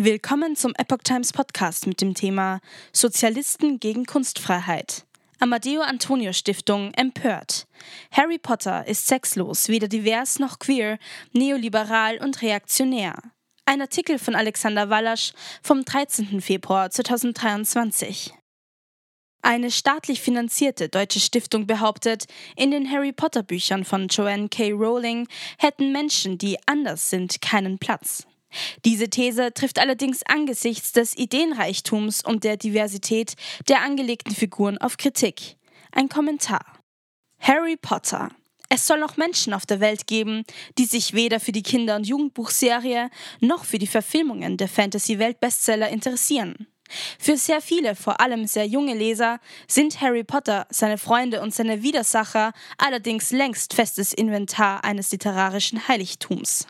Willkommen 0.00 0.54
zum 0.54 0.76
Epoch 0.76 1.02
Times 1.02 1.32
Podcast 1.32 1.88
mit 1.88 2.00
dem 2.00 2.14
Thema 2.14 2.60
Sozialisten 2.92 3.80
gegen 3.80 4.06
Kunstfreiheit. 4.06 5.04
Amadeo 5.40 5.80
Antonio 5.80 6.32
Stiftung 6.32 6.94
empört. 6.94 7.66
Harry 8.12 8.38
Potter 8.38 8.86
ist 8.86 9.08
sexlos, 9.08 9.68
weder 9.68 9.88
divers 9.88 10.38
noch 10.38 10.60
queer, 10.60 11.00
neoliberal 11.32 12.18
und 12.18 12.42
reaktionär. 12.42 13.20
Ein 13.64 13.80
Artikel 13.80 14.20
von 14.20 14.36
Alexander 14.36 14.88
Wallasch 14.88 15.32
vom 15.64 15.84
13. 15.84 16.40
Februar 16.40 16.92
2023. 16.92 18.32
Eine 19.42 19.72
staatlich 19.72 20.20
finanzierte 20.20 20.88
deutsche 20.88 21.18
Stiftung 21.18 21.66
behauptet, 21.66 22.26
in 22.54 22.70
den 22.70 22.88
Harry 22.88 23.10
Potter 23.10 23.42
Büchern 23.42 23.84
von 23.84 24.06
Joanne 24.06 24.48
K. 24.48 24.70
Rowling 24.70 25.26
hätten 25.58 25.90
Menschen, 25.90 26.38
die 26.38 26.56
anders 26.66 27.10
sind, 27.10 27.40
keinen 27.40 27.80
Platz. 27.80 28.27
Diese 28.84 29.08
These 29.08 29.52
trifft 29.52 29.78
allerdings 29.78 30.22
angesichts 30.24 30.92
des 30.92 31.16
Ideenreichtums 31.16 32.24
und 32.24 32.44
der 32.44 32.56
Diversität 32.56 33.34
der 33.68 33.82
angelegten 33.82 34.34
Figuren 34.34 34.78
auf 34.78 34.96
Kritik. 34.96 35.56
Ein 35.92 36.08
Kommentar. 36.08 36.64
Harry 37.40 37.76
Potter. 37.76 38.30
Es 38.70 38.86
soll 38.86 38.98
noch 38.98 39.16
Menschen 39.16 39.54
auf 39.54 39.64
der 39.64 39.80
Welt 39.80 40.06
geben, 40.06 40.44
die 40.76 40.84
sich 40.84 41.14
weder 41.14 41.40
für 41.40 41.52
die 41.52 41.62
Kinder- 41.62 41.96
und 41.96 42.06
Jugendbuchserie 42.06 43.08
noch 43.40 43.64
für 43.64 43.78
die 43.78 43.86
Verfilmungen 43.86 44.58
der 44.58 44.68
Fantasy-Welt-Bestseller 44.68 45.88
interessieren. 45.88 46.66
Für 47.18 47.36
sehr 47.36 47.60
viele, 47.60 47.94
vor 47.94 48.20
allem 48.20 48.46
sehr 48.46 48.66
junge 48.66 48.94
Leser, 48.94 49.40
sind 49.66 50.00
Harry 50.00 50.24
Potter, 50.24 50.66
seine 50.70 50.98
Freunde 50.98 51.40
und 51.40 51.54
seine 51.54 51.82
Widersacher 51.82 52.52
allerdings 52.76 53.30
längst 53.30 53.74
festes 53.74 54.12
Inventar 54.12 54.84
eines 54.84 55.10
literarischen 55.12 55.88
Heiligtums. 55.88 56.66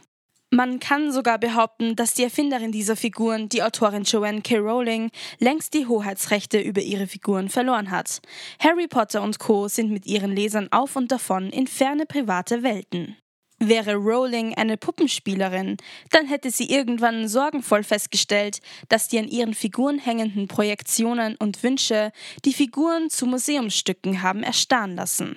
Man 0.51 0.81
kann 0.81 1.13
sogar 1.13 1.39
behaupten, 1.39 1.95
dass 1.95 2.15
die 2.15 2.25
Erfinderin 2.25 2.73
dieser 2.73 2.97
Figuren, 2.97 3.51
die 3.51 3.63
Autorin 3.63 4.05
Joanne 4.05 4.41
K. 4.41 4.57
Rowling, 4.57 5.11
längst 5.39 5.75
die 5.75 5.87
Hoheitsrechte 5.87 6.59
über 6.59 6.81
ihre 6.81 7.07
Figuren 7.07 7.51
verloren 7.51 7.91
hat. 7.91 8.23
Harry 8.59 8.89
Potter 8.89 9.21
und 9.21 9.39
Co. 9.39 9.69
sind 9.69 9.91
mit 9.91 10.07
ihren 10.07 10.35
Lesern 10.35 10.69
auf 10.71 10.97
und 10.97 11.13
davon 11.13 11.51
in 11.51 11.67
ferne 11.67 12.07
private 12.07 12.63
Welten. 12.63 13.19
Wäre 13.59 13.97
Rowling 13.97 14.55
eine 14.55 14.79
Puppenspielerin, 14.79 15.77
dann 16.13 16.27
hätte 16.27 16.51
sie 16.51 16.71
irgendwann 16.71 17.29
sorgenvoll 17.29 17.83
festgestellt, 17.83 18.61
dass 18.89 19.09
die 19.09 19.19
an 19.19 19.29
ihren 19.29 19.53
Figuren 19.53 19.99
hängenden 19.99 20.49
Projektionen 20.49 21.37
und 21.37 21.63
Wünsche 21.63 22.11
die 22.47 22.55
Figuren 22.55 23.11
zu 23.11 23.27
Museumsstücken 23.27 24.23
haben 24.23 24.43
erstarren 24.45 24.95
lassen. 24.95 25.37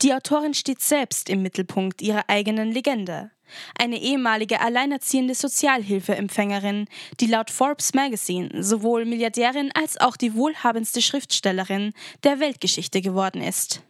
Die 0.00 0.14
Autorin 0.14 0.54
steht 0.54 0.80
selbst 0.80 1.28
im 1.28 1.42
Mittelpunkt 1.42 2.00
ihrer 2.00 2.24
eigenen 2.28 2.72
Legende 2.72 3.30
eine 3.78 4.00
ehemalige 4.00 4.60
alleinerziehende 4.60 5.34
Sozialhilfeempfängerin, 5.34 6.86
die 7.20 7.26
laut 7.26 7.50
Forbes 7.50 7.94
Magazine 7.94 8.62
sowohl 8.62 9.04
Milliardärin 9.04 9.70
als 9.74 10.00
auch 10.00 10.16
die 10.16 10.34
wohlhabendste 10.34 11.02
Schriftstellerin 11.02 11.92
der 12.24 12.40
Weltgeschichte 12.40 13.00
geworden 13.00 13.42
ist. 13.42 13.82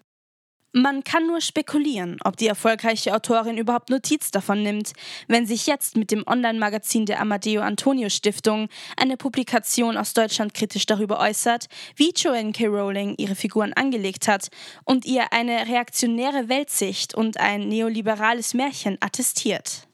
Man 0.74 1.04
kann 1.04 1.26
nur 1.26 1.42
spekulieren, 1.42 2.16
ob 2.24 2.38
die 2.38 2.46
erfolgreiche 2.46 3.14
Autorin 3.14 3.58
überhaupt 3.58 3.90
Notiz 3.90 4.30
davon 4.30 4.62
nimmt, 4.62 4.94
wenn 5.28 5.46
sich 5.46 5.66
jetzt 5.66 5.98
mit 5.98 6.10
dem 6.10 6.26
Online-Magazin 6.26 7.04
der 7.04 7.20
Amadeo 7.20 7.60
Antonio 7.60 8.08
Stiftung 8.08 8.70
eine 8.96 9.18
Publikation 9.18 9.98
aus 9.98 10.14
Deutschland 10.14 10.54
kritisch 10.54 10.86
darüber 10.86 11.20
äußert, 11.20 11.66
wie 11.96 12.14
Joanne 12.16 12.52
K. 12.52 12.68
Rowling 12.68 13.16
ihre 13.18 13.34
Figuren 13.34 13.74
angelegt 13.74 14.28
hat 14.28 14.48
und 14.84 15.04
ihr 15.04 15.30
eine 15.34 15.66
reaktionäre 15.66 16.48
Weltsicht 16.48 17.14
und 17.14 17.38
ein 17.38 17.68
neoliberales 17.68 18.54
Märchen 18.54 18.96
attestiert. 19.00 19.86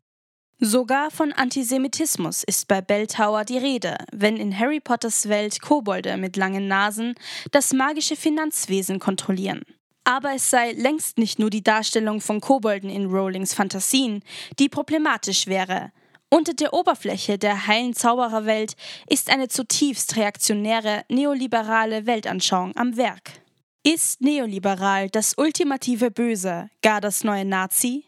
Sogar 0.60 1.10
von 1.10 1.32
Antisemitismus 1.32 2.44
ist 2.44 2.68
bei 2.68 2.80
Belltower 2.80 3.44
die 3.44 3.58
Rede, 3.58 3.96
wenn 4.12 4.36
in 4.36 4.56
Harry 4.56 4.78
Potters 4.78 5.28
Welt 5.28 5.60
Kobolde 5.60 6.16
mit 6.16 6.36
langen 6.36 6.68
Nasen 6.68 7.14
das 7.50 7.72
magische 7.72 8.14
Finanzwesen 8.14 9.00
kontrollieren. 9.00 9.62
Aber 10.08 10.34
es 10.34 10.48
sei 10.48 10.72
längst 10.72 11.18
nicht 11.18 11.38
nur 11.38 11.50
die 11.50 11.62
Darstellung 11.62 12.22
von 12.22 12.40
Kobolden 12.40 12.88
in 12.88 13.10
Rowlings 13.10 13.52
Fantasien, 13.52 14.22
die 14.58 14.70
problematisch 14.70 15.46
wäre. 15.46 15.92
Unter 16.30 16.54
der 16.54 16.72
Oberfläche 16.72 17.36
der 17.36 17.66
heilen 17.66 17.92
Zaubererwelt 17.92 18.72
ist 19.06 19.28
eine 19.28 19.48
zutiefst 19.48 20.16
reaktionäre, 20.16 21.04
neoliberale 21.10 22.06
Weltanschauung 22.06 22.74
am 22.74 22.96
Werk. 22.96 23.32
Ist 23.82 24.22
neoliberal 24.22 25.10
das 25.10 25.34
ultimative 25.36 26.10
Böse, 26.10 26.70
gar 26.80 27.02
das 27.02 27.22
neue 27.22 27.44
Nazi? 27.44 28.06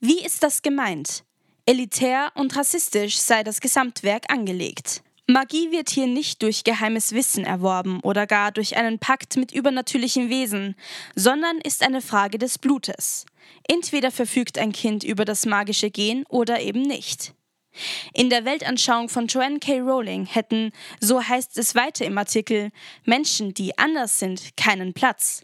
Wie 0.00 0.22
ist 0.22 0.42
das 0.42 0.60
gemeint? 0.60 1.24
Elitär 1.64 2.30
und 2.34 2.54
rassistisch 2.56 3.16
sei 3.16 3.42
das 3.42 3.62
Gesamtwerk 3.62 4.30
angelegt. 4.30 5.02
Magie 5.30 5.70
wird 5.70 5.90
hier 5.90 6.06
nicht 6.06 6.42
durch 6.42 6.64
geheimes 6.64 7.12
Wissen 7.12 7.44
erworben 7.44 8.00
oder 8.00 8.26
gar 8.26 8.50
durch 8.50 8.78
einen 8.78 8.98
Pakt 8.98 9.36
mit 9.36 9.52
übernatürlichen 9.52 10.30
Wesen, 10.30 10.74
sondern 11.16 11.58
ist 11.58 11.82
eine 11.82 12.00
Frage 12.00 12.38
des 12.38 12.56
Blutes. 12.56 13.26
Entweder 13.68 14.10
verfügt 14.10 14.56
ein 14.56 14.72
Kind 14.72 15.04
über 15.04 15.26
das 15.26 15.44
magische 15.44 15.90
Gen 15.90 16.24
oder 16.30 16.62
eben 16.62 16.80
nicht. 16.80 17.34
In 18.14 18.30
der 18.30 18.46
Weltanschauung 18.46 19.10
von 19.10 19.26
Joanne 19.26 19.58
K. 19.58 19.80
Rowling 19.80 20.24
hätten, 20.24 20.72
so 20.98 21.22
heißt 21.22 21.58
es 21.58 21.74
weiter 21.74 22.06
im 22.06 22.16
Artikel, 22.16 22.70
Menschen, 23.04 23.52
die 23.52 23.76
anders 23.76 24.18
sind, 24.18 24.56
keinen 24.56 24.94
Platz. 24.94 25.42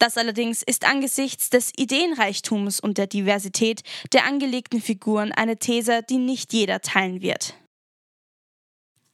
Das 0.00 0.18
allerdings 0.18 0.64
ist 0.64 0.84
angesichts 0.84 1.50
des 1.50 1.70
Ideenreichtums 1.76 2.80
und 2.80 2.98
der 2.98 3.06
Diversität 3.06 3.82
der 4.12 4.24
angelegten 4.24 4.82
Figuren 4.82 5.30
eine 5.30 5.56
These, 5.56 6.02
die 6.02 6.18
nicht 6.18 6.52
jeder 6.52 6.80
teilen 6.80 7.22
wird. 7.22 7.54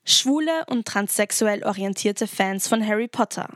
Schwule 0.09 0.65
und 0.67 0.87
transsexuell 0.87 1.65
orientierte 1.65 2.28
Fans 2.28 2.69
von 2.69 2.87
Harry 2.87 3.09
Potter. 3.09 3.49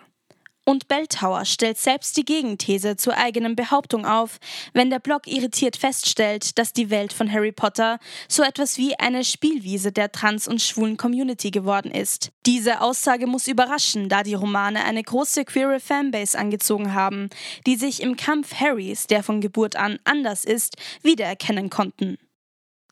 Und 0.66 0.88
Belltower 0.88 1.44
stellt 1.44 1.78
selbst 1.78 2.16
die 2.16 2.24
Gegenthese 2.24 2.96
zur 2.96 3.16
eigenen 3.16 3.56
Behauptung 3.56 4.04
auf, 4.04 4.38
wenn 4.72 4.90
der 4.90 4.98
Blog 4.98 5.26
irritiert 5.26 5.76
feststellt, 5.76 6.58
dass 6.58 6.72
die 6.72 6.90
Welt 6.90 7.12
von 7.12 7.32
Harry 7.32 7.52
Potter 7.52 7.98
so 8.28 8.42
etwas 8.42 8.78
wie 8.78 8.98
eine 8.98 9.24
Spielwiese 9.24 9.90
der 9.90 10.12
trans- 10.12 10.48
und 10.48 10.60
schwulen 10.60 10.96
Community 10.96 11.50
geworden 11.50 11.90
ist. 11.90 12.30
Diese 12.46 12.80
Aussage 12.82 13.26
muss 13.26 13.48
überraschen, 13.48 14.08
da 14.08 14.22
die 14.22 14.34
Romane 14.34 14.84
eine 14.84 15.02
große 15.02 15.44
queere 15.44 15.80
Fanbase 15.80 16.38
angezogen 16.38 16.94
haben, 16.94 17.30
die 17.66 17.76
sich 17.76 18.02
im 18.02 18.16
Kampf 18.16 18.54
Harrys, 18.54 19.06
der 19.06 19.22
von 19.22 19.40
Geburt 19.40 19.76
an 19.76 19.98
anders 20.04 20.44
ist, 20.44 20.76
wiedererkennen 21.02 21.70
konnten. 21.70 22.18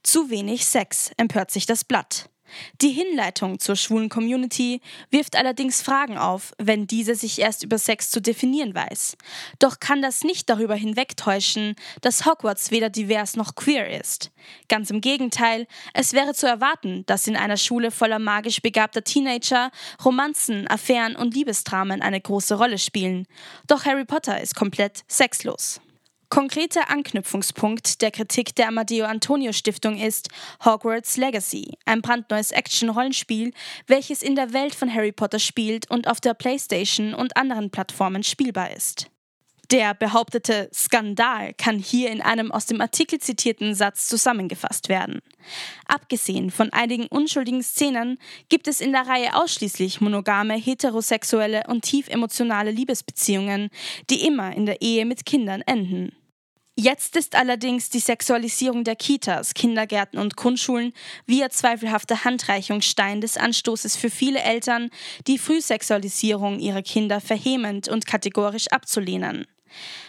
Zu 0.03 0.31
wenig 0.31 0.65
Sex, 0.65 1.11
empört 1.17 1.51
sich 1.51 1.67
das 1.67 1.85
Blatt. 1.85 2.31
Die 2.81 2.91
Hinleitung 2.91 3.59
zur 3.59 3.77
schwulen 3.77 4.09
Community 4.09 4.81
wirft 5.11 5.37
allerdings 5.37 5.83
Fragen 5.83 6.19
auf, 6.19 6.53
wenn 6.59 6.87
diese 6.87 7.15
sich 7.15 7.41
erst 7.41 7.63
über 7.63 7.79
Sex 7.79 8.11
zu 8.11 8.21
definieren 8.21 8.75
weiß. 8.75 9.17
Doch 9.59 9.81
kann 9.81 10.03
das 10.03 10.25
nicht 10.25 10.49
darüber 10.51 10.75
hinwegtäuschen, 10.75 11.75
dass 12.01 12.27
Hogwarts 12.27 12.71
weder 12.71 12.91
divers 12.91 13.37
noch 13.37 13.55
queer 13.55 14.01
ist. 14.01 14.31
Ganz 14.69 14.91
im 14.91 15.01
Gegenteil, 15.01 15.67
es 15.95 16.13
wäre 16.13 16.35
zu 16.35 16.47
erwarten, 16.47 17.05
dass 17.07 17.27
in 17.27 17.37
einer 17.37 17.57
Schule 17.57 17.91
voller 17.91 18.19
magisch 18.19 18.63
begabter 18.63 19.05
Teenager 19.05 19.71
Romanzen, 20.05 20.69
Affären 20.69 21.17
und 21.17 21.35
Liebesdramen 21.35 22.03
eine 22.03 22.21
große 22.21 22.55
Rolle 22.55 22.79
spielen. 22.79 23.27
Doch 23.67 23.85
Harry 23.85 24.05
Potter 24.05 24.41
ist 24.41 24.55
komplett 24.55 25.05
sexlos. 25.09 25.81
Konkreter 26.31 26.91
Anknüpfungspunkt 26.91 28.03
der 28.03 28.11
Kritik 28.11 28.55
der 28.55 28.69
Amadeo 28.69 29.07
Antonio 29.07 29.53
Stiftung 29.53 29.99
ist 29.99 30.29
Hogwarts 30.63 31.17
Legacy, 31.17 31.79
ein 31.87 32.03
brandneues 32.03 32.51
Action-Rollenspiel, 32.51 33.55
welches 33.87 34.23
in 34.23 34.35
der 34.35 34.53
Welt 34.53 34.75
von 34.75 34.93
Harry 34.93 35.13
Potter 35.13 35.39
spielt 35.39 35.91
und 35.91 36.07
auf 36.07 36.21
der 36.21 36.35
PlayStation 36.35 37.15
und 37.15 37.37
anderen 37.39 37.71
Plattformen 37.71 38.23
spielbar 38.23 38.71
ist. 38.77 39.11
Der 39.71 39.93
behauptete 39.93 40.71
Skandal 40.73 41.53
kann 41.53 41.79
hier 41.79 42.11
in 42.11 42.23
einem 42.23 42.51
aus 42.51 42.65
dem 42.65 42.81
Artikel 42.81 43.19
zitierten 43.19 43.75
Satz 43.75 44.07
zusammengefasst 44.07 44.89
werden. 44.89 45.21
Abgesehen 45.87 46.51
von 46.51 46.73
einigen 46.73 47.07
unschuldigen 47.09 47.63
Szenen 47.63 48.19
gibt 48.49 48.67
es 48.67 48.81
in 48.81 48.93
der 48.93 49.07
Reihe 49.07 49.35
ausschließlich 49.35 50.01
monogame, 50.01 50.55
heterosexuelle 50.55 51.65
und 51.69 51.83
tief 51.83 52.09
emotionale 52.09 52.71
Liebesbeziehungen, 52.71 53.69
die 54.09 54.27
immer 54.27 54.57
in 54.57 54.65
der 54.65 54.81
Ehe 54.81 55.05
mit 55.05 55.27
Kindern 55.27 55.61
enden. 55.61 56.13
Jetzt 56.81 57.17
ist 57.17 57.35
allerdings 57.35 57.91
die 57.91 57.99
Sexualisierung 57.99 58.85
der 58.85 58.97
Kitas, 58.97 59.53
Kindergärten 59.53 60.19
und 60.19 60.37
Grundschulen 60.37 60.95
via 61.27 61.51
zweifelhafter 61.51 62.25
Handreichung 62.25 62.81
Stein 62.81 63.21
des 63.21 63.37
Anstoßes 63.37 63.97
für 63.97 64.11
viele 64.11 64.39
Eltern, 64.41 64.91
die 65.27 65.39
Frühsexualisierung 65.39 66.59
ihrer 66.61 66.83
Kinder 66.83 67.21
vehement 67.21 67.89
und 67.89 68.07
kategorisch 68.07 68.69
abzulehnen. 68.69 69.47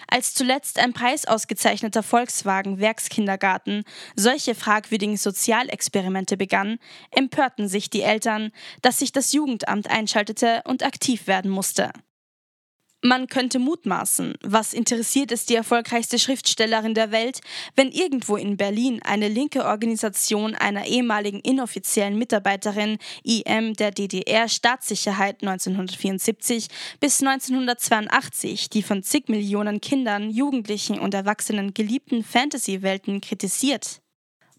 Als 0.08 0.34
zuletzt 0.34 0.80
ein 0.80 0.94
preisausgezeichneter 0.94 2.04
Volkswagen 2.04 2.80
Werkskindergarten 2.80 3.84
solche 4.16 4.56
fragwürdigen 4.56 5.18
Sozialexperimente 5.18 6.38
begann, 6.38 6.80
empörten 7.12 7.68
sich 7.68 7.90
die 7.90 8.02
Eltern, 8.02 8.52
dass 8.82 9.00
sich 9.00 9.12
das 9.12 9.34
Jugendamt 9.34 9.90
einschaltete 9.90 10.64
und 10.66 10.84
aktiv 10.84 11.28
werden 11.28 11.52
musste. 11.52 11.92
Man 13.02 13.28
könnte 13.28 13.60
mutmaßen, 13.60 14.34
was 14.42 14.74
interessiert 14.74 15.32
es 15.32 15.46
die 15.46 15.56
erfolgreichste 15.56 16.20
Schriftstellerin 16.20 16.94
der 16.94 17.12
Welt, 17.12 17.40
wenn 17.78 17.94
irgendwo 17.94 18.36
in 18.36 18.58
Berlin 18.58 19.00
eine 19.06 19.30
linke 19.30 19.64
Organisation 19.64 20.54
einer 20.54 20.86
ehemaligen 20.86 21.40
inoffiziellen 21.40 22.18
Mitarbeiterin 22.18 22.98
IM 23.24 23.74
der 23.76 23.92
DDR-Staatssicherheit 23.92 25.42
1974 25.42 26.68
bis 27.00 27.22
1982 27.24 28.70
die 28.70 28.84
von 28.84 29.02
zig 29.02 29.30
Millionen 29.30 29.80
Kindern, 29.80 30.30
Jugendlichen 30.30 31.00
und 31.00 31.14
Erwachsenen 31.14 31.74
geliebten 31.74 32.22
Fantasy-Welten 32.22 33.22
kritisiert. 33.22 34.02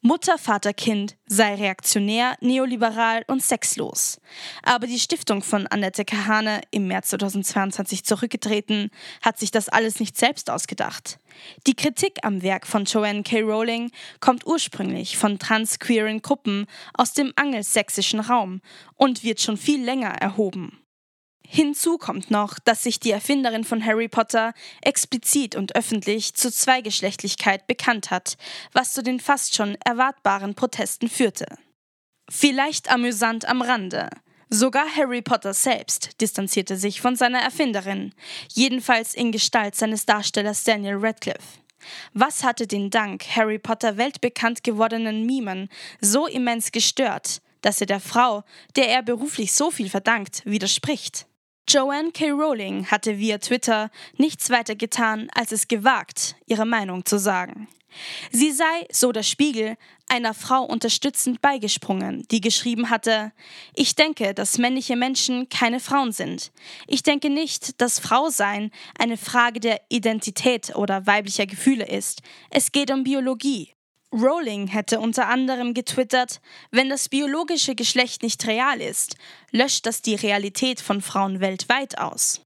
Mutter, 0.03 0.39
Vater, 0.39 0.73
Kind 0.73 1.19
sei 1.27 1.57
reaktionär, 1.57 2.35
neoliberal 2.41 3.23
und 3.27 3.43
sexlos. 3.43 4.19
Aber 4.63 4.87
die 4.87 4.99
Stiftung 4.99 5.43
von 5.43 5.67
Annette 5.67 6.07
Kahane, 6.07 6.63
im 6.71 6.87
März 6.87 7.11
2022 7.11 8.07
zurückgetreten, 8.07 8.91
hat 9.21 9.39
sich 9.39 9.51
das 9.51 9.69
alles 9.69 10.01
nicht 10.01 10.17
selbst 10.17 10.49
ausgedacht. 10.49 11.19
Die 11.67 11.75
Kritik 11.75 12.21
am 12.23 12.41
Werk 12.41 12.67
von 12.67 12.87
Joanne 12.87 13.25
K. 13.25 13.43
Rowling 13.43 13.91
kommt 14.21 14.47
ursprünglich 14.47 15.19
von 15.19 15.39
transqueeren 15.39 16.23
Gruppen 16.23 16.65
aus 16.95 17.13
dem 17.13 17.35
angelsächsischen 17.37 18.21
Raum 18.21 18.63
und 18.97 19.23
wird 19.23 19.43
schon 19.43 19.59
viel 19.59 19.85
länger 19.85 20.13
erhoben. 20.13 20.80
Hinzu 21.53 21.99
kommt 21.99 22.31
noch, 22.31 22.61
dass 22.61 22.85
sich 22.85 23.01
die 23.01 23.11
Erfinderin 23.11 23.65
von 23.65 23.85
Harry 23.85 24.07
Potter 24.07 24.55
explizit 24.83 25.57
und 25.57 25.75
öffentlich 25.75 26.35
zur 26.35 26.53
Zweigeschlechtlichkeit 26.53 27.67
bekannt 27.67 28.13
hat, 28.13 28.37
was 28.73 28.93
zu 28.93 29.03
den 29.03 29.19
fast 29.19 29.57
schon 29.57 29.77
erwartbaren 29.85 30.55
Protesten 30.55 31.09
führte. 31.09 31.47
Vielleicht 32.31 32.89
amüsant 32.89 33.49
am 33.49 33.63
Rande. 33.63 34.11
Sogar 34.49 34.87
Harry 34.95 35.23
Potter 35.23 35.53
selbst 35.53 36.21
distanzierte 36.21 36.77
sich 36.77 37.01
von 37.01 37.17
seiner 37.17 37.41
Erfinderin, 37.41 38.15
jedenfalls 38.53 39.13
in 39.13 39.33
Gestalt 39.33 39.75
seines 39.75 40.07
Darstellers 40.07 40.63
Daniel 40.63 40.99
Radcliffe. 41.01 41.59
Was 42.13 42.45
hatte 42.45 42.69
den 42.69 42.91
dank 42.91 43.25
Harry 43.35 43.59
Potter 43.59 43.97
weltbekannt 43.97 44.63
gewordenen 44.63 45.27
Mimen 45.27 45.69
so 46.01 46.29
immens 46.29 46.71
gestört, 46.71 47.43
dass 47.61 47.81
er 47.81 47.89
der 47.89 48.01
Frau, 48.01 48.45
der 48.77 48.89
er 48.89 49.03
beruflich 49.03 49.53
so 49.53 49.73
viel 49.73 49.91
verdankt, 49.91 50.43
widerspricht? 50.45 51.27
Joanne 51.69 52.11
K. 52.13 52.31
Rowling 52.31 52.87
hatte 52.87 53.19
via 53.19 53.39
Twitter 53.39 53.91
nichts 54.17 54.51
weiter 54.51 54.75
getan, 54.75 55.29
als 55.35 55.53
es 55.53 55.69
gewagt, 55.69 56.37
ihre 56.47 56.67
Meinung 56.67 57.05
zu 57.05 57.19
sagen. 57.19 57.69
Sie 58.31 58.53
sei, 58.53 58.87
so 58.91 59.13
der 59.13 59.23
Spiegel, 59.23 59.77
einer 60.09 60.35
Frau 60.35 60.63
unterstützend 60.65 61.41
beigesprungen, 61.41 62.27
die 62.31 62.41
geschrieben 62.41 62.91
hatte, 62.91 63.33
ich 63.75 63.95
denke, 63.95 64.35
dass 64.35 64.59
männliche 64.59 64.97
Menschen 64.97 65.49
keine 65.49 65.81
Frauen 65.81 66.13
sind. 66.13 66.53
Ich 66.87 67.03
denke 67.03 67.31
nicht, 67.31 67.81
dass 67.81 68.01
Frausein 68.01 68.71
eine 68.99 69.17
Frage 69.17 69.61
der 69.61 69.81
Identität 69.89 70.75
oder 70.75 71.07
weiblicher 71.07 71.47
Gefühle 71.47 71.87
ist. 71.87 72.23
Es 72.51 72.73
geht 72.73 72.91
um 72.91 73.05
Biologie. 73.05 73.75
Rowling 74.13 74.67
hätte 74.67 74.99
unter 74.99 75.29
anderem 75.29 75.73
getwittert, 75.73 76.41
wenn 76.71 76.89
das 76.89 77.09
biologische 77.09 77.75
Geschlecht 77.75 78.23
nicht 78.23 78.47
real 78.47 78.81
ist, 78.81 79.17
löscht 79.53 79.87
das 79.87 80.03
die 80.03 80.17
Realität 80.17 80.81
von 80.81 81.01
Frauen 81.01 81.41
weltweit 81.41 81.99
aus. 81.99 82.41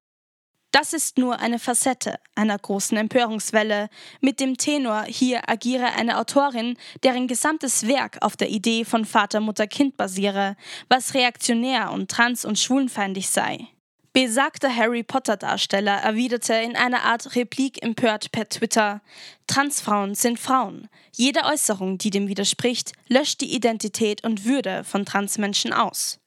Das 0.74 0.92
ist 0.92 1.18
nur 1.18 1.38
eine 1.38 1.60
Facette 1.60 2.18
einer 2.34 2.58
großen 2.58 2.98
Empörungswelle. 2.98 3.88
Mit 4.20 4.40
dem 4.40 4.56
Tenor 4.56 5.04
hier 5.04 5.48
agiere 5.48 5.92
eine 5.92 6.18
Autorin, 6.18 6.76
deren 7.04 7.28
gesamtes 7.28 7.86
Werk 7.86 8.18
auf 8.22 8.36
der 8.36 8.50
Idee 8.50 8.84
von 8.84 9.04
Vater, 9.04 9.38
Mutter, 9.38 9.68
Kind 9.68 9.96
basiere, 9.96 10.56
was 10.88 11.14
reaktionär 11.14 11.92
und 11.92 12.10
trans- 12.10 12.44
und 12.44 12.58
schwulenfeindlich 12.58 13.30
sei. 13.30 13.68
Besagter 14.16 14.72
Harry 14.72 15.02
Potter-Darsteller 15.02 15.96
erwiderte 15.96 16.54
in 16.54 16.76
einer 16.76 17.02
Art 17.02 17.34
Replik 17.34 17.82
empört 17.82 18.30
per 18.30 18.48
Twitter: 18.48 19.02
Transfrauen 19.48 20.14
sind 20.14 20.38
Frauen. 20.38 20.88
Jede 21.10 21.42
Äußerung, 21.42 21.98
die 21.98 22.10
dem 22.10 22.28
widerspricht, 22.28 22.92
löscht 23.08 23.40
die 23.40 23.52
Identität 23.52 24.22
und 24.22 24.44
Würde 24.44 24.84
von 24.84 25.04
Transmenschen 25.04 25.72
aus. 25.72 26.20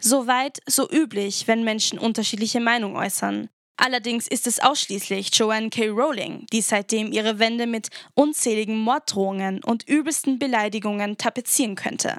Soweit, 0.00 0.58
so 0.66 0.90
üblich, 0.90 1.46
wenn 1.46 1.62
Menschen 1.62 2.00
unterschiedliche 2.00 2.58
Meinungen 2.58 2.96
äußern. 2.96 3.48
Allerdings 3.76 4.26
ist 4.26 4.48
es 4.48 4.58
ausschließlich 4.58 5.30
Joanne 5.32 5.70
K. 5.70 5.90
Rowling, 5.90 6.44
die 6.52 6.60
seitdem 6.60 7.12
ihre 7.12 7.38
Wände 7.38 7.68
mit 7.68 7.90
unzähligen 8.14 8.80
Morddrohungen 8.80 9.62
und 9.62 9.88
übelsten 9.88 10.40
Beleidigungen 10.40 11.18
tapezieren 11.18 11.76
könnte. 11.76 12.18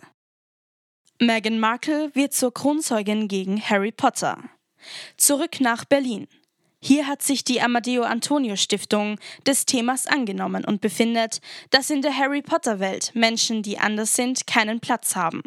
Meghan 1.19 1.59
Markle 1.59 2.09
wird 2.15 2.31
zur 2.31 2.53
Kronzeugin 2.53 3.27
gegen 3.27 3.61
Harry 3.61 3.91
Potter. 3.91 4.41
Zurück 5.17 5.59
nach 5.59 5.85
Berlin. 5.85 6.27
Hier 6.81 7.07
hat 7.07 7.21
sich 7.21 7.43
die 7.43 7.61
Amadeo 7.61 8.03
Antonio 8.03 8.55
Stiftung 8.55 9.19
des 9.45 9.65
Themas 9.65 10.07
angenommen 10.07 10.63
und 10.63 10.79
befindet, 10.79 11.41
dass 11.71 11.89
in 11.89 12.01
der 12.01 12.15
Harry 12.15 12.41
Potter 12.41 12.79
Welt 12.79 13.11
Menschen, 13.15 13.63
die 13.63 13.77
anders 13.77 14.15
sind, 14.15 14.47
keinen 14.47 14.79
Platz 14.79 15.15
haben. 15.15 15.43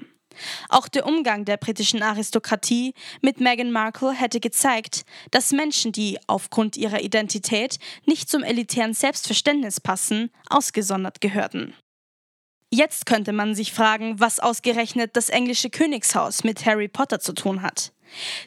Auch 0.68 0.88
der 0.88 1.06
Umgang 1.06 1.44
der 1.44 1.56
britischen 1.56 2.02
Aristokratie 2.02 2.94
mit 3.20 3.40
Meghan 3.40 3.72
Markle 3.72 4.12
hätte 4.12 4.40
gezeigt, 4.40 5.04
dass 5.30 5.52
Menschen, 5.52 5.92
die 5.92 6.18
aufgrund 6.26 6.76
ihrer 6.76 7.02
Identität 7.02 7.78
nicht 8.06 8.28
zum 8.28 8.42
elitären 8.42 8.94
Selbstverständnis 8.94 9.80
passen, 9.80 10.30
ausgesondert 10.48 11.20
gehörten. 11.20 11.74
Jetzt 12.74 13.04
könnte 13.04 13.34
man 13.34 13.54
sich 13.54 13.70
fragen, 13.70 14.18
was 14.18 14.40
ausgerechnet 14.40 15.14
das 15.14 15.28
englische 15.28 15.68
Königshaus 15.68 16.42
mit 16.42 16.64
Harry 16.64 16.88
Potter 16.88 17.20
zu 17.20 17.34
tun 17.34 17.60
hat. 17.60 17.92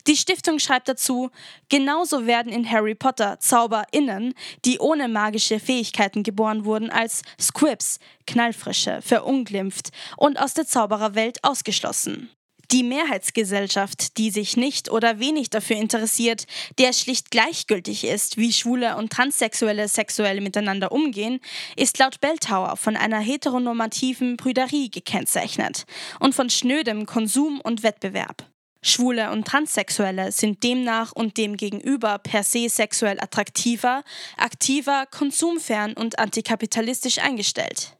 Die 0.07 0.17
Stiftung 0.17 0.57
schreibt 0.57 0.87
dazu, 0.87 1.29
genauso 1.69 2.25
werden 2.25 2.51
in 2.51 2.67
Harry 2.67 2.95
Potter 2.95 3.39
ZauberInnen, 3.39 4.33
die 4.65 4.79
ohne 4.79 5.07
magische 5.09 5.59
Fähigkeiten 5.59 6.23
geboren 6.23 6.65
wurden, 6.65 6.89
als 6.89 7.21
Squibs, 7.39 7.99
Knallfrische, 8.25 8.99
verunglimpft 9.03 9.91
und 10.17 10.39
aus 10.39 10.55
der 10.55 10.65
Zaubererwelt 10.65 11.43
ausgeschlossen. 11.43 12.31
Die 12.71 12.83
Mehrheitsgesellschaft, 12.83 14.17
die 14.17 14.31
sich 14.31 14.57
nicht 14.57 14.89
oder 14.89 15.19
wenig 15.19 15.49
dafür 15.49 15.75
interessiert, 15.75 16.45
der 16.77 16.93
schlicht 16.93 17.31
gleichgültig 17.31 18.05
ist, 18.05 18.37
wie 18.37 18.51
Schwule 18.51 18.95
und 18.97 19.11
Transsexuelle 19.11 19.87
sexuell 19.87 20.41
miteinander 20.41 20.91
umgehen, 20.91 21.39
ist 21.75 21.99
laut 21.99 22.19
Belltower 22.21 22.75
von 22.77 22.95
einer 22.95 23.19
heteronormativen 23.19 24.37
Brüderie 24.37 24.89
gekennzeichnet 24.89 25.85
und 26.19 26.33
von 26.33 26.49
schnödem 26.49 27.05
Konsum 27.05 27.61
und 27.61 27.83
Wettbewerb. 27.83 28.45
Schwule 28.81 29.31
und 29.31 29.47
Transsexuelle 29.47 30.31
sind 30.31 30.63
demnach 30.63 31.11
und 31.11 31.37
demgegenüber 31.37 32.19
per 32.19 32.43
se 32.43 32.69
sexuell 32.69 33.19
attraktiver, 33.19 34.03
aktiver, 34.37 35.07
konsumfern 35.09 35.93
und 35.93 36.19
antikapitalistisch 36.19 37.17
eingestellt. 37.17 37.97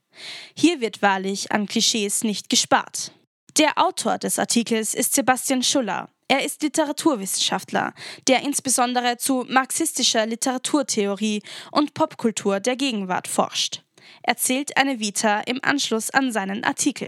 Hier 0.56 0.81
wird 0.81 1.01
wahrlich 1.01 1.51
an 1.51 1.65
Klischees 1.65 2.23
nicht 2.23 2.50
gespart. 2.50 3.12
Der 3.57 3.77
Autor 3.77 4.17
des 4.17 4.37
Artikels 4.37 4.93
ist 4.93 5.15
Sebastian 5.15 5.63
Schuller. 5.63 6.09
Er 6.27 6.43
ist 6.43 6.61
Literaturwissenschaftler, 6.61 7.93
der 8.27 8.43
insbesondere 8.43 9.15
zu 9.15 9.45
marxistischer 9.47 10.25
Literaturtheorie 10.25 11.41
und 11.71 11.93
Popkultur 11.93 12.59
der 12.59 12.75
Gegenwart 12.75 13.29
forscht. 13.29 13.83
Er 14.24 14.35
zählt 14.35 14.75
eine 14.75 15.00
Vita 15.00 15.39
im 15.41 15.62
Anschluss 15.63 16.09
an 16.09 16.33
seinen 16.33 16.65
Artikel. 16.65 17.07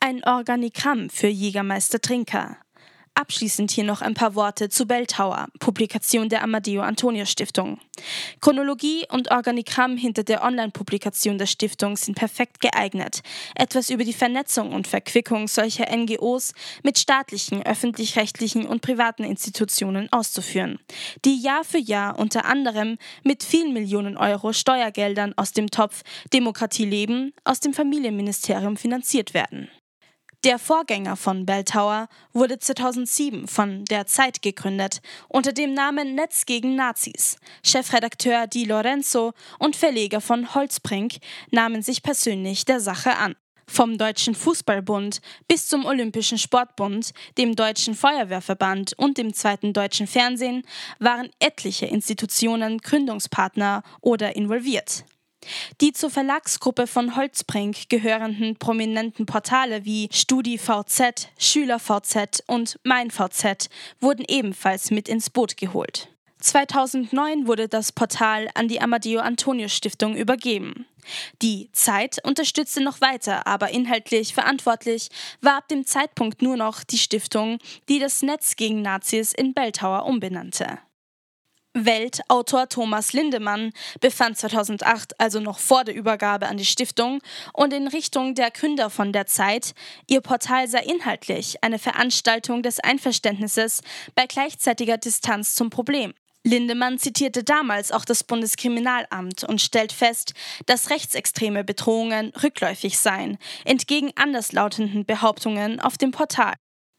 Ein 0.00 0.24
Organigramm 0.24 1.10
für 1.10 1.26
Jägermeister 1.26 2.00
Trinker, 2.00 2.56
Abschließend 3.18 3.70
hier 3.70 3.84
noch 3.84 4.02
ein 4.02 4.12
paar 4.12 4.34
Worte 4.34 4.68
zu 4.68 4.84
Belltower, 4.84 5.46
Publikation 5.58 6.28
der 6.28 6.42
Amadeo 6.42 6.82
Antonio 6.82 7.24
Stiftung. 7.24 7.80
Chronologie 8.42 9.06
und 9.10 9.30
Organigramm 9.30 9.96
hinter 9.96 10.22
der 10.22 10.44
Online-Publikation 10.44 11.38
der 11.38 11.46
Stiftung 11.46 11.96
sind 11.96 12.14
perfekt 12.14 12.60
geeignet, 12.60 13.22
etwas 13.54 13.88
über 13.88 14.04
die 14.04 14.12
Vernetzung 14.12 14.74
und 14.74 14.86
Verquickung 14.86 15.48
solcher 15.48 15.86
NGOs 15.96 16.52
mit 16.82 16.98
staatlichen, 16.98 17.64
öffentlich-rechtlichen 17.64 18.66
und 18.66 18.82
privaten 18.82 19.24
Institutionen 19.24 20.12
auszuführen, 20.12 20.78
die 21.24 21.40
Jahr 21.40 21.64
für 21.64 21.78
Jahr 21.78 22.18
unter 22.18 22.44
anderem 22.44 22.98
mit 23.24 23.42
vielen 23.42 23.72
Millionen 23.72 24.18
Euro 24.18 24.52
Steuergeldern 24.52 25.32
aus 25.38 25.52
dem 25.52 25.70
Topf 25.70 26.02
Demokratie 26.34 26.84
leben 26.84 27.32
aus 27.44 27.60
dem 27.60 27.72
Familienministerium 27.72 28.76
finanziert 28.76 29.32
werden. 29.32 29.70
Der 30.46 30.60
Vorgänger 30.60 31.16
von 31.16 31.44
Bell 31.44 31.64
Tower 31.64 32.06
wurde 32.32 32.60
2007 32.60 33.48
von 33.48 33.84
Der 33.86 34.06
Zeit 34.06 34.42
gegründet 34.42 35.00
unter 35.26 35.52
dem 35.52 35.74
Namen 35.74 36.14
Netz 36.14 36.46
gegen 36.46 36.76
Nazis. 36.76 37.36
Chefredakteur 37.64 38.46
Di 38.46 38.62
Lorenzo 38.62 39.32
und 39.58 39.74
Verleger 39.74 40.20
von 40.20 40.54
Holzbrink 40.54 41.14
nahmen 41.50 41.82
sich 41.82 42.00
persönlich 42.00 42.64
der 42.64 42.78
Sache 42.78 43.16
an. 43.16 43.34
Vom 43.66 43.98
Deutschen 43.98 44.36
Fußballbund 44.36 45.20
bis 45.48 45.66
zum 45.66 45.84
Olympischen 45.84 46.38
Sportbund, 46.38 47.10
dem 47.38 47.56
Deutschen 47.56 47.96
Feuerwehrverband 47.96 48.92
und 48.96 49.18
dem 49.18 49.34
Zweiten 49.34 49.72
Deutschen 49.72 50.06
Fernsehen 50.06 50.62
waren 51.00 51.28
etliche 51.40 51.86
Institutionen 51.86 52.78
Gründungspartner 52.78 53.82
oder 54.00 54.36
involviert. 54.36 55.06
Die 55.80 55.92
zur 55.92 56.10
Verlagsgruppe 56.10 56.86
von 56.86 57.16
Holzbrink 57.16 57.88
gehörenden 57.88 58.56
prominenten 58.56 59.26
Portale 59.26 59.84
wie 59.84 60.08
StudiVZ, 60.12 61.28
SchülerVZ 61.38 62.42
und 62.46 62.78
MeinVZ 62.84 63.68
wurden 64.00 64.24
ebenfalls 64.28 64.90
mit 64.90 65.08
ins 65.08 65.30
Boot 65.30 65.56
geholt. 65.56 66.08
2009 66.40 67.46
wurde 67.46 67.68
das 67.68 67.92
Portal 67.92 68.48
an 68.54 68.68
die 68.68 68.80
Amadeo 68.80 69.20
Antonio 69.20 69.68
Stiftung 69.68 70.16
übergeben. 70.16 70.86
Die 71.42 71.70
Zeit 71.72 72.18
unterstützte 72.24 72.82
noch 72.82 73.00
weiter, 73.00 73.46
aber 73.46 73.70
inhaltlich 73.70 74.34
verantwortlich 74.34 75.08
war 75.40 75.58
ab 75.58 75.68
dem 75.68 75.86
Zeitpunkt 75.86 76.42
nur 76.42 76.56
noch 76.56 76.84
die 76.84 76.98
Stiftung, 76.98 77.58
die 77.88 77.98
das 77.98 78.22
Netz 78.22 78.56
gegen 78.56 78.82
Nazis 78.82 79.32
in 79.32 79.54
Belltower 79.54 80.04
umbenannte. 80.04 80.78
Weltautor 81.84 82.68
Thomas 82.68 83.12
Lindemann 83.12 83.72
befand 84.00 84.38
2008, 84.38 85.20
also 85.20 85.40
noch 85.40 85.58
vor 85.58 85.84
der 85.84 85.94
Übergabe 85.94 86.48
an 86.48 86.56
die 86.56 86.64
Stiftung 86.64 87.20
und 87.52 87.74
in 87.74 87.86
Richtung 87.86 88.34
der 88.34 88.50
Gründer 88.50 88.88
von 88.88 89.12
der 89.12 89.26
Zeit, 89.26 89.74
ihr 90.06 90.22
Portal 90.22 90.68
sei 90.68 90.80
inhaltlich 90.80 91.62
eine 91.62 91.78
Veranstaltung 91.78 92.62
des 92.62 92.80
Einverständnisses 92.80 93.82
bei 94.14 94.26
gleichzeitiger 94.26 94.96
Distanz 94.96 95.54
zum 95.54 95.68
Problem. 95.68 96.14
Lindemann 96.44 96.98
zitierte 96.98 97.44
damals 97.44 97.92
auch 97.92 98.04
das 98.04 98.24
Bundeskriminalamt 98.24 99.44
und 99.44 99.60
stellt 99.60 99.92
fest, 99.92 100.32
dass 100.66 100.90
rechtsextreme 100.90 101.64
Bedrohungen 101.64 102.32
rückläufig 102.42 102.98
seien, 102.98 103.36
entgegen 103.64 104.12
anderslautenden 104.14 105.04
Behauptungen 105.04 105.80
auf 105.80 105.98
dem 105.98 106.12
Portal. 106.12 106.54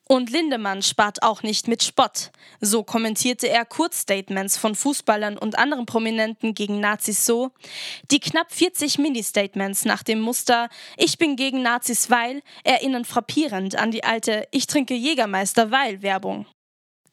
Und 0.09 0.29
Lindemann 0.29 0.81
spart 0.83 1.21
auch 1.21 1.43
nicht 1.43 1.67
mit 1.67 1.83
Spott. 1.83 2.31
So 2.61 2.83
kommentierte 2.83 3.49
er 3.49 3.65
Kurzstatements 3.65 4.57
von 4.57 4.73
Fußballern 4.73 5.37
und 5.37 5.57
anderen 5.57 5.85
Prominenten 5.85 6.53
gegen 6.53 6.79
Nazis 6.79 7.25
so: 7.25 7.51
Die 8.09 8.21
knapp 8.21 8.53
40 8.53 8.99
Mini-Statements 8.99 9.83
nach 9.83 10.03
dem 10.03 10.21
Muster 10.21 10.69
Ich 10.95 11.17
bin 11.17 11.35
gegen 11.35 11.61
Nazis, 11.61 12.09
weil 12.09 12.41
erinnern 12.63 13.03
frappierend 13.03 13.75
an 13.75 13.91
die 13.91 14.05
alte 14.05 14.47
Ich 14.51 14.65
trinke 14.67 14.93
Jägermeister, 14.93 15.71
weil 15.71 16.01
Werbung. 16.01 16.45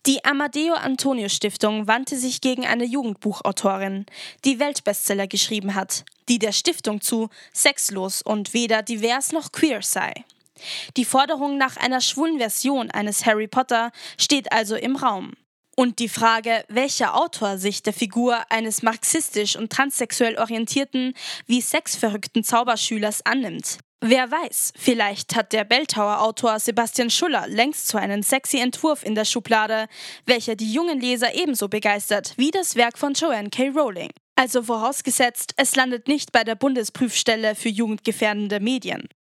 Die 0.07 0.25
Amadeo 0.25 0.75
Antonio 0.75 1.29
Stiftung 1.29 1.89
wandte 1.89 2.17
sich 2.17 2.43
gegen 2.43 2.67
eine 2.67 2.85
Jugendbuchautorin, 2.85 4.07
die 4.45 4.61
Weltbestseller 4.61 5.27
geschrieben 5.27 5.75
hat, 5.75 6.05
die 6.29 6.39
der 6.39 6.53
Stiftung 6.53 7.01
zu 7.01 7.31
sexlos 7.53 8.23
und 8.23 8.55
weder 8.55 8.83
divers 8.83 9.33
noch 9.33 9.51
queer 9.51 9.83
sei. 9.83 10.13
Die 10.97 11.05
Forderung 11.05 11.59
nach 11.59 11.77
einer 11.77 12.01
schwulen 12.01 12.39
Version 12.39 12.91
eines 12.91 13.27
Harry 13.27 13.49
Potter 13.49 13.91
steht 14.19 14.53
also 14.53 14.77
im 14.77 14.97
Raum. 14.97 15.33
Und 15.77 15.99
die 15.99 16.09
Frage, 16.09 16.65
welcher 16.69 17.17
Autor 17.17 17.59
sich 17.59 17.83
der 17.83 17.93
Figur 17.93 18.39
eines 18.51 18.83
marxistisch 18.83 19.57
und 19.57 19.73
transsexuell 19.73 20.39
orientierten 20.39 21.15
wie 21.47 21.61
sexverrückten 21.61 22.45
Zauberschülers 22.45 23.27
annimmt. 23.27 23.79
Wer 24.07 24.31
weiß, 24.31 24.75
vielleicht 24.77 25.35
hat 25.35 25.55
der 25.55 25.65
Belltower-Autor 25.65 26.61
Sebastian 26.61 27.09
Schuller 27.09 27.49
längst 27.49 27.89
so 27.89 27.97
einen 27.97 28.23
sexy 28.23 28.59
Entwurf 28.59 29.03
in 29.03 29.15
der 29.15 29.25
Schublade, 29.25 29.87
welcher 30.27 30.57
die 30.57 30.71
jungen 30.71 31.01
Leser 31.01 31.35
ebenso 31.35 31.69
begeistert 31.69 32.35
wie 32.37 32.51
das 32.51 32.77
Werk 32.77 32.99
von 32.99 33.15
Joanne 33.15 33.49
K. 33.49 33.71
Rowling. 33.71 34.11
Also 34.37 34.65
vorausgesetzt, 34.65 35.55
es 35.57 35.75
landet 35.75 36.07
nicht 36.07 36.33
bei 36.33 36.45
der 36.45 36.55
Bundesprüfstelle 36.55 37.55
für 37.55 37.71
jugendgefährdende 37.71 38.61
Medien. 38.61 39.09